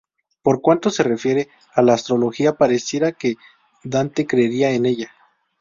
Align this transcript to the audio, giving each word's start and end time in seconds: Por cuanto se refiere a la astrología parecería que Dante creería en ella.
Por 0.41 0.61
cuanto 0.61 0.89
se 0.89 1.03
refiere 1.03 1.49
a 1.75 1.83
la 1.83 1.93
astrología 1.93 2.53
parecería 2.55 3.11
que 3.11 3.35
Dante 3.83 4.25
creería 4.25 4.71
en 4.71 4.87
ella. 4.87 5.11